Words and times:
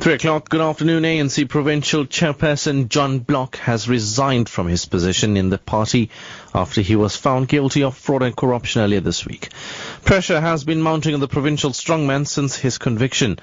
Three 0.00 0.14
o'clock, 0.14 0.48
good 0.48 0.60
afternoon. 0.60 1.02
ANC 1.04 1.48
provincial 1.48 2.04
chairperson 2.04 2.88
John 2.88 3.20
Block 3.20 3.56
has 3.56 3.88
resigned 3.88 4.48
from 4.48 4.66
his 4.66 4.84
position 4.84 5.36
in 5.36 5.50
the 5.50 5.56
party 5.56 6.10
after 6.54 6.80
he 6.80 6.96
was 6.96 7.16
found 7.16 7.48
guilty 7.48 7.82
of 7.84 7.96
fraud 7.96 8.22
and 8.22 8.36
corruption 8.36 8.82
earlier 8.82 9.00
this 9.00 9.24
week. 9.24 9.50
Pressure 10.04 10.40
has 10.40 10.64
been 10.64 10.82
mounting 10.82 11.14
on 11.14 11.20
the 11.20 11.28
provincial 11.28 11.70
strongman 11.70 12.26
since 12.26 12.56
his 12.56 12.76
conviction. 12.76 13.38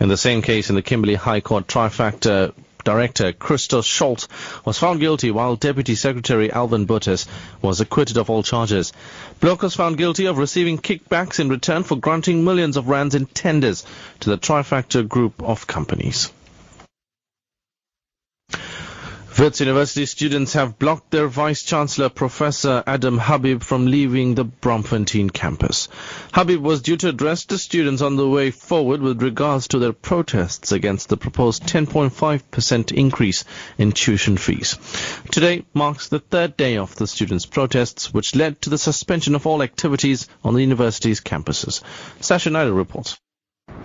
In 0.00 0.08
the 0.08 0.16
same 0.16 0.40
case 0.40 0.70
in 0.70 0.76
the 0.76 0.82
Kimberley 0.82 1.14
High 1.14 1.40
Court 1.40 1.66
trifecta, 1.66 2.54
Director 2.84 3.32
Christos 3.32 3.86
Scholtz 3.86 4.28
was 4.64 4.78
found 4.78 5.00
guilty 5.00 5.30
while 5.30 5.56
Deputy 5.56 5.94
Secretary 5.94 6.50
Alvin 6.50 6.84
Botes 6.84 7.26
was 7.60 7.80
acquitted 7.80 8.16
of 8.16 8.30
all 8.30 8.42
charges. 8.42 8.92
Block 9.40 9.62
was 9.62 9.74
found 9.74 9.98
guilty 9.98 10.26
of 10.26 10.38
receiving 10.38 10.78
kickbacks 10.78 11.40
in 11.40 11.48
return 11.48 11.82
for 11.84 11.96
granting 11.96 12.44
millions 12.44 12.76
of 12.76 12.88
rands 12.88 13.14
in 13.14 13.26
tenders 13.26 13.84
to 14.20 14.30
the 14.30 14.38
Trifecta 14.38 15.06
group 15.06 15.42
of 15.42 15.66
companies. 15.66 16.30
Wits 19.38 19.60
University 19.60 20.04
students 20.04 20.52
have 20.52 20.78
blocked 20.78 21.10
their 21.10 21.26
Vice 21.26 21.62
Chancellor 21.62 22.10
Professor 22.10 22.84
Adam 22.86 23.18
Habib 23.18 23.62
from 23.62 23.86
leaving 23.86 24.34
the 24.34 24.44
Braamfontein 24.44 25.32
campus. 25.32 25.88
Habib 26.34 26.60
was 26.60 26.82
due 26.82 26.98
to 26.98 27.08
address 27.08 27.46
the 27.46 27.56
students 27.56 28.02
on 28.02 28.16
the 28.16 28.28
way 28.28 28.50
forward 28.50 29.00
with 29.00 29.22
regards 29.22 29.68
to 29.68 29.78
their 29.78 29.94
protests 29.94 30.70
against 30.70 31.08
the 31.08 31.16
proposed 31.16 31.62
10.5% 31.62 32.92
increase 32.92 33.44
in 33.78 33.92
tuition 33.92 34.36
fees. 34.36 34.78
Today 35.30 35.64
marks 35.72 36.08
the 36.08 36.20
third 36.20 36.58
day 36.58 36.76
of 36.76 36.94
the 36.96 37.06
students' 37.06 37.46
protests, 37.46 38.12
which 38.12 38.34
led 38.34 38.60
to 38.60 38.70
the 38.70 38.78
suspension 38.78 39.34
of 39.34 39.46
all 39.46 39.62
activities 39.62 40.28
on 40.44 40.52
the 40.52 40.60
university's 40.60 41.22
campuses. 41.22 41.82
Sasha 42.20 42.50
Naidoo 42.50 42.76
reports. 42.76 43.18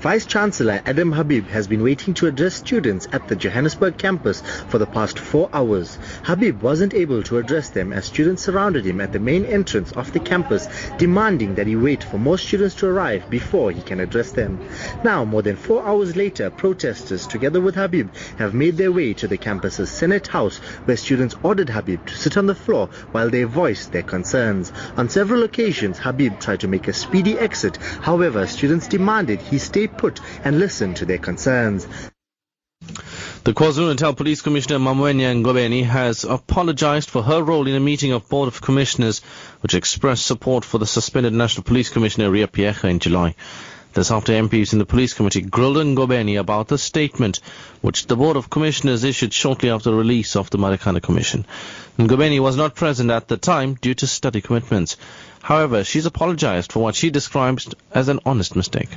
Vice 0.08 0.26
Chancellor 0.26 0.82
Adam 0.86 1.12
Habib 1.12 1.48
has 1.48 1.68
been 1.68 1.84
waiting 1.84 2.14
to 2.14 2.28
address 2.28 2.54
students 2.54 3.10
at 3.12 3.28
the 3.28 3.36
Johannesburg 3.36 3.98
campus 3.98 4.42
for 4.70 4.78
the 4.78 4.86
past 4.86 5.20
four 5.20 5.50
hours. 5.52 6.00
Habib 6.24 6.62
wasn't 6.62 6.94
able 6.94 7.22
to 7.24 7.40
address 7.40 7.72
them 7.72 7.92
as 7.92 8.06
students 8.06 8.42
surrounded 8.42 8.86
him 8.86 9.02
at 9.02 9.12
the 9.12 9.20
main 9.20 9.44
entrance 9.44 9.92
of 9.92 10.14
the 10.14 10.22
campus, 10.22 10.70
demanding 10.98 11.56
that 11.56 11.68
he 11.68 11.76
wait 11.76 12.06
for 12.06 12.18
more 12.18 12.38
students 12.38 12.74
to 12.76 12.88
arrive 12.88 13.30
before 13.30 13.70
he 13.70 13.82
can 13.82 14.00
address 14.00 14.32
them. 14.32 14.66
Now, 15.04 15.26
more 15.26 15.42
than 15.42 15.58
four 15.58 15.86
hours 15.86 16.16
later, 16.16 16.50
protesters, 16.52 17.28
together 17.28 17.60
with 17.60 17.76
Habib, 17.76 18.10
have 18.38 18.54
made 18.54 18.78
their 18.78 18.94
way 18.94 19.14
to 19.16 19.28
the 19.28 19.38
campus's 19.38 19.90
Senate 19.90 20.28
House, 20.28 20.60
where 20.86 20.96
students 20.96 21.36
ordered 21.44 21.68
Habib 21.68 22.06
to 22.06 22.16
sit 22.16 22.38
on 22.38 22.46
the 22.46 22.56
floor 22.56 22.88
while 23.12 23.30
they 23.30 23.44
voiced 23.44 23.92
their 23.92 24.04
concerns. 24.04 24.72
On 24.96 25.10
several 25.10 25.44
occasions, 25.44 26.00
Habib 26.00 26.40
tried 26.40 26.62
to 26.62 26.70
make 26.70 26.88
a 26.88 26.94
speedy 26.94 27.38
exit. 27.38 27.76
However, 27.76 28.48
students 28.48 28.88
demanded 28.88 29.42
he 29.42 29.58
stay 29.58 29.90
put 29.98 30.22
and 30.44 30.60
listen 30.60 30.94
to 30.96 31.06
their 31.06 31.18
concerns. 31.18 31.88
The 33.44 33.54
KwaZulu-Natal 33.54 34.14
Police 34.14 34.42
Commissioner 34.42 34.78
Mmamonnye 34.80 35.42
Ngobeni 35.42 35.84
has 35.86 36.24
apologized 36.24 37.10
for 37.10 37.24
her 37.24 37.42
role 37.42 37.66
in 37.68 37.76
a 37.76 37.80
meeting 37.80 38.12
of 38.12 38.30
Board 38.30 38.48
of 38.48 38.62
Commissioners 38.62 39.22
which 39.62 39.74
expressed 39.74 40.26
support 40.26 40.64
for 40.64 40.78
the 40.78 40.86
suspended 40.86 41.34
National 41.34 41.64
Police 41.64 41.90
Commissioner 41.90 42.30
Ria 42.30 42.48
Phiyega 42.48 42.90
in 42.90 43.00
July. 43.00 43.36
This 43.94 44.12
after 44.12 44.34
MPs 44.34 44.74
in 44.74 44.80
the 44.80 44.86
Police 44.86 45.16
Committee 45.16 45.42
grilled 45.42 45.78
Ngobeni 45.78 46.40
about 46.40 46.68
the 46.68 46.78
statement 46.78 47.40
which 47.82 48.06
the 48.06 48.16
Board 48.16 48.38
of 48.38 48.50
Commissioners 48.50 49.04
issued 49.04 49.34
shortly 49.34 49.72
after 49.72 49.90
the 49.90 49.96
release 49.98 50.36
of 50.36 50.52
the 50.52 50.60
Marikana 50.60 51.02
Commission. 51.02 51.46
Ngobeni 51.98 52.40
was 52.40 52.58
not 52.58 52.76
present 52.76 53.10
at 53.10 53.28
the 53.28 53.38
time 53.38 53.74
due 53.74 53.96
to 53.96 54.06
study 54.06 54.42
commitments. 54.42 54.98
However, 55.42 55.84
she's 55.84 56.06
apologized 56.06 56.72
for 56.72 56.84
what 56.84 56.96
she 56.96 57.10
describes 57.10 57.74
as 57.92 58.08
an 58.08 58.20
honest 58.26 58.56
mistake. 58.56 58.90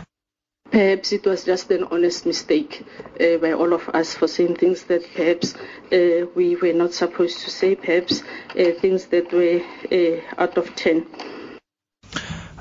Perhaps 0.70 1.12
it 1.12 1.24
was 1.26 1.44
just 1.44 1.70
an 1.70 1.84
honest 1.90 2.26
mistake 2.26 2.86
uh, 3.20 3.38
by 3.38 3.52
all 3.52 3.72
of 3.72 3.88
us 3.88 4.14
for 4.14 4.28
saying 4.28 4.56
things 4.56 4.84
that 4.84 5.02
perhaps 5.14 5.54
uh, 5.92 6.26
we 6.34 6.54
were 6.56 6.72
not 6.72 6.94
supposed 6.94 7.40
to 7.40 7.50
say, 7.50 7.74
perhaps 7.74 8.22
uh, 8.50 8.70
things 8.80 9.06
that 9.06 9.32
were 9.32 9.60
uh, 9.90 10.42
out 10.42 10.56
of 10.56 10.74
turn. 10.76 11.06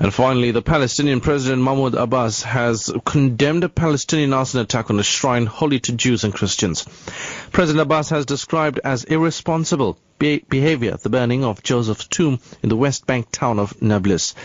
And 0.02 0.14
finally, 0.14 0.52
the 0.52 0.62
Palestinian 0.62 1.20
President 1.20 1.62
Mahmoud 1.62 1.94
Abbas 1.94 2.42
has 2.44 2.90
condemned 3.06 3.66
a 3.66 3.70
Palestinian 3.70 4.32
arson 4.32 4.62
attack 4.62 4.90
on 4.90 4.98
a 4.98 5.04
shrine 5.04 5.46
holy 5.46 5.82
to 5.82 5.92
Jews 5.92 6.24
and 6.24 6.34
Christians. 6.34 6.86
President 7.52 7.82
Abbas 7.82 8.10
has 8.10 8.26
described 8.26 8.80
as 8.82 9.04
irresponsible 9.04 10.00
be- 10.18 10.46
behavior 10.50 10.96
the 10.96 11.10
burning 11.10 11.44
of 11.44 11.62
Joseph's 11.64 12.08
tomb 12.08 12.40
in 12.64 12.70
the 12.70 12.78
West 12.78 13.08
Bank 13.08 13.30
town 13.30 13.60
of 13.60 13.82
Nablus. 13.82 14.36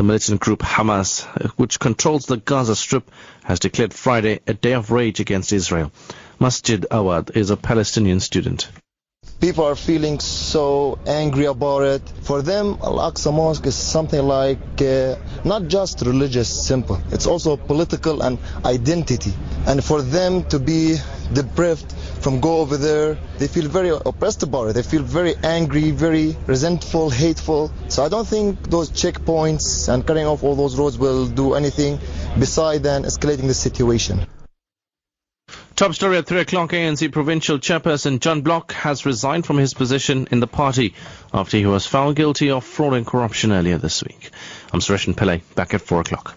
The 0.00 0.04
militant 0.04 0.40
group 0.40 0.60
Hamas, 0.60 1.24
which 1.58 1.78
controls 1.78 2.24
the 2.24 2.38
Gaza 2.38 2.74
Strip, 2.74 3.10
has 3.44 3.60
declared 3.60 3.92
Friday 3.92 4.40
a 4.46 4.54
day 4.54 4.72
of 4.72 4.90
rage 4.90 5.20
against 5.20 5.52
Israel. 5.52 5.92
Masjid 6.38 6.86
Awad 6.90 7.32
is 7.36 7.50
a 7.50 7.56
Palestinian 7.58 8.20
student. 8.20 8.70
People 9.42 9.64
are 9.66 9.76
feeling 9.76 10.18
so 10.18 10.98
angry 11.06 11.44
about 11.44 11.82
it. 11.82 12.02
For 12.22 12.40
them, 12.40 12.78
Al-Aqsa 12.82 13.30
Mosque 13.30 13.66
is 13.66 13.74
something 13.74 14.22
like 14.22 14.80
uh, 14.80 15.16
not 15.44 15.68
just 15.68 16.00
religious, 16.00 16.48
simple. 16.48 16.98
It's 17.10 17.26
also 17.26 17.58
political 17.58 18.22
and 18.22 18.38
identity. 18.64 19.34
And 19.66 19.84
for 19.84 20.00
them 20.00 20.44
to 20.44 20.58
be 20.58 20.96
deprived 21.34 21.94
from 22.20 22.40
go 22.40 22.58
over 22.58 22.76
there, 22.76 23.18
they 23.38 23.48
feel 23.48 23.68
very 23.68 23.90
oppressed 23.90 24.42
about 24.42 24.68
it. 24.68 24.72
They 24.74 24.82
feel 24.82 25.02
very 25.02 25.34
angry, 25.42 25.90
very 25.90 26.36
resentful, 26.46 27.10
hateful. 27.10 27.72
So 27.88 28.04
I 28.04 28.08
don't 28.08 28.26
think 28.26 28.62
those 28.68 28.90
checkpoints 28.90 29.92
and 29.92 30.06
cutting 30.06 30.26
off 30.26 30.42
all 30.42 30.54
those 30.54 30.78
roads 30.78 30.98
will 30.98 31.26
do 31.26 31.54
anything 31.54 31.98
beside 32.38 32.82
than 32.82 33.04
escalating 33.04 33.46
the 33.46 33.54
situation. 33.54 34.26
Top 35.76 35.94
story 35.94 36.18
at 36.18 36.26
3 36.26 36.40
o'clock, 36.40 36.72
ANC 36.72 37.10
provincial 37.10 37.58
chairperson 37.58 38.20
John 38.20 38.42
Block 38.42 38.72
has 38.72 39.06
resigned 39.06 39.46
from 39.46 39.56
his 39.56 39.72
position 39.72 40.28
in 40.30 40.38
the 40.38 40.46
party 40.46 40.94
after 41.32 41.56
he 41.56 41.64
was 41.64 41.86
found 41.86 42.16
guilty 42.16 42.50
of 42.50 42.64
fraud 42.64 42.92
and 42.92 43.06
corruption 43.06 43.50
earlier 43.50 43.78
this 43.78 44.02
week. 44.02 44.30
I'm 44.74 44.80
Suresh 44.80 45.10
Pillay, 45.14 45.40
back 45.54 45.72
at 45.72 45.80
4 45.80 46.02
o'clock. 46.02 46.36